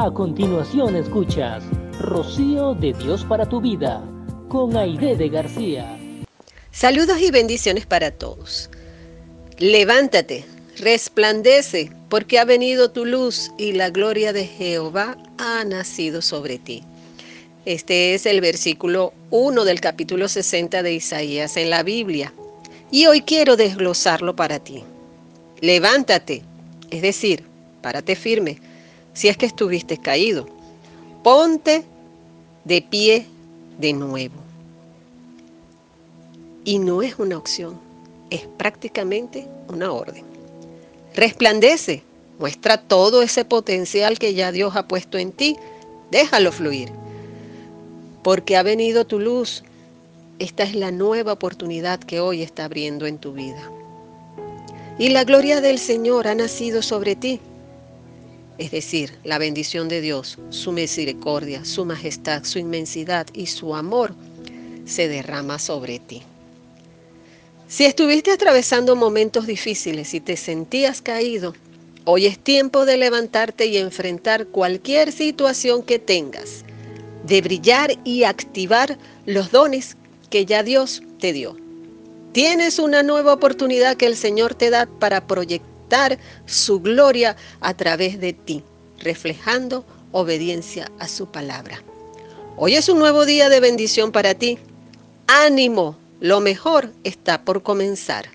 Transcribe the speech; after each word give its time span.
A 0.00 0.12
continuación 0.12 0.94
escuchas 0.94 1.64
Rocío 1.98 2.72
de 2.74 2.92
Dios 2.92 3.24
para 3.24 3.48
tu 3.48 3.60
vida 3.60 4.00
con 4.48 4.76
Aide 4.76 5.16
de 5.16 5.28
García. 5.28 5.98
Saludos 6.70 7.20
y 7.20 7.32
bendiciones 7.32 7.84
para 7.84 8.12
todos. 8.12 8.70
Levántate, 9.58 10.44
resplandece, 10.76 11.90
porque 12.08 12.38
ha 12.38 12.44
venido 12.44 12.92
tu 12.92 13.06
luz 13.06 13.50
y 13.58 13.72
la 13.72 13.90
gloria 13.90 14.32
de 14.32 14.46
Jehová 14.46 15.18
ha 15.36 15.64
nacido 15.64 16.22
sobre 16.22 16.58
ti. 16.58 16.84
Este 17.64 18.14
es 18.14 18.24
el 18.24 18.40
versículo 18.40 19.12
1 19.32 19.64
del 19.64 19.80
capítulo 19.80 20.28
60 20.28 20.80
de 20.84 20.92
Isaías 20.92 21.56
en 21.56 21.70
la 21.70 21.82
Biblia. 21.82 22.32
Y 22.92 23.06
hoy 23.06 23.22
quiero 23.22 23.56
desglosarlo 23.56 24.36
para 24.36 24.60
ti. 24.60 24.84
Levántate, 25.60 26.44
es 26.88 27.02
decir, 27.02 27.42
párate 27.82 28.14
firme, 28.14 28.60
si 29.18 29.26
es 29.26 29.36
que 29.36 29.46
estuviste 29.46 29.98
caído. 29.98 30.46
Ponte 31.24 31.82
de 32.64 32.82
pie 32.82 33.26
de 33.76 33.92
nuevo. 33.92 34.36
Y 36.64 36.78
no 36.78 37.02
es 37.02 37.18
una 37.18 37.36
opción, 37.36 37.80
es 38.30 38.46
prácticamente 38.56 39.48
una 39.66 39.90
orden. 39.90 40.22
Resplandece, 41.16 42.04
muestra 42.38 42.80
todo 42.80 43.20
ese 43.20 43.44
potencial 43.44 44.20
que 44.20 44.34
ya 44.34 44.52
Dios 44.52 44.76
ha 44.76 44.86
puesto 44.86 45.18
en 45.18 45.32
ti, 45.32 45.56
déjalo 46.12 46.52
fluir. 46.52 46.92
Porque 48.22 48.56
ha 48.56 48.62
venido 48.62 49.04
tu 49.04 49.18
luz. 49.18 49.64
Esta 50.38 50.62
es 50.62 50.76
la 50.76 50.92
nueva 50.92 51.32
oportunidad 51.32 51.98
que 51.98 52.20
hoy 52.20 52.42
está 52.42 52.66
abriendo 52.66 53.04
en 53.04 53.18
tu 53.18 53.32
vida. 53.32 53.68
Y 54.96 55.08
la 55.08 55.24
gloria 55.24 55.60
del 55.60 55.80
Señor 55.80 56.28
ha 56.28 56.36
nacido 56.36 56.82
sobre 56.82 57.16
ti 57.16 57.40
es 58.58 58.72
decir, 58.72 59.14
la 59.22 59.38
bendición 59.38 59.88
de 59.88 60.00
Dios, 60.00 60.36
su 60.50 60.72
misericordia, 60.72 61.64
su 61.64 61.84
majestad, 61.84 62.44
su 62.44 62.58
inmensidad 62.58 63.28
y 63.32 63.46
su 63.46 63.74
amor 63.74 64.14
se 64.84 65.06
derrama 65.06 65.60
sobre 65.60 66.00
ti. 66.00 66.22
Si 67.68 67.84
estuviste 67.84 68.32
atravesando 68.32 68.96
momentos 68.96 69.46
difíciles 69.46 70.12
y 70.12 70.20
te 70.20 70.36
sentías 70.36 71.02
caído, 71.02 71.54
hoy 72.04 72.26
es 72.26 72.38
tiempo 72.38 72.84
de 72.84 72.96
levantarte 72.96 73.66
y 73.66 73.76
enfrentar 73.76 74.46
cualquier 74.46 75.12
situación 75.12 75.82
que 75.82 76.00
tengas, 76.00 76.64
de 77.26 77.40
brillar 77.42 77.92
y 78.04 78.24
activar 78.24 78.98
los 79.24 79.52
dones 79.52 79.96
que 80.30 80.46
ya 80.46 80.62
Dios 80.64 81.02
te 81.20 81.32
dio. 81.32 81.56
Tienes 82.32 82.78
una 82.78 83.02
nueva 83.02 83.34
oportunidad 83.34 83.96
que 83.96 84.06
el 84.06 84.16
Señor 84.16 84.54
te 84.54 84.70
da 84.70 84.86
para 84.98 85.26
proyectar 85.26 85.77
su 86.46 86.80
gloria 86.80 87.36
a 87.60 87.74
través 87.74 88.20
de 88.20 88.32
ti, 88.32 88.62
reflejando 88.98 89.84
obediencia 90.12 90.90
a 90.98 91.08
su 91.08 91.26
palabra. 91.26 91.82
Hoy 92.56 92.74
es 92.74 92.88
un 92.88 92.98
nuevo 92.98 93.24
día 93.24 93.48
de 93.48 93.60
bendición 93.60 94.10
para 94.12 94.34
ti. 94.34 94.58
Ánimo, 95.26 95.96
lo 96.20 96.40
mejor 96.40 96.90
está 97.04 97.42
por 97.42 97.62
comenzar. 97.62 98.26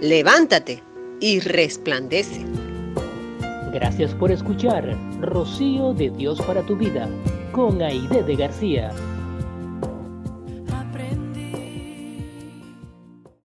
Levántate 0.00 0.82
y 1.20 1.40
resplandece. 1.40 2.44
Gracias 3.72 4.14
por 4.14 4.30
escuchar 4.30 4.96
Rocío 5.20 5.92
de 5.92 6.10
Dios 6.10 6.40
para 6.42 6.62
tu 6.62 6.76
vida 6.76 7.08
con 7.52 7.82
Aide 7.82 8.22
de 8.22 8.36
García. 8.36 8.92